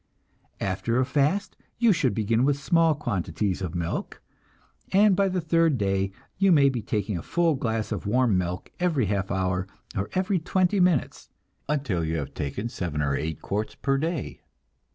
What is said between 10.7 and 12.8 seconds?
minutes, until you have taken